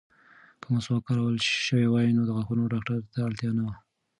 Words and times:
که 0.61 0.67
مسواک 0.73 1.03
کارول 1.07 1.37
شوی 1.65 1.85
وای، 1.89 2.13
نو 2.17 2.21
د 2.25 2.29
غاښونو 2.35 2.71
ډاکټر 2.73 2.97
ته 3.13 3.19
اړتیا 3.27 3.51
نه 3.57 3.61
وه. 3.65 3.73